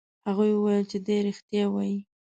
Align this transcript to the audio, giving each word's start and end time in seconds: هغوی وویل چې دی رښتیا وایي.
هغوی 0.27 0.51
وویل 0.53 0.83
چې 0.91 0.97
دی 1.05 1.17
رښتیا 1.27 1.65
وایي. 1.69 1.97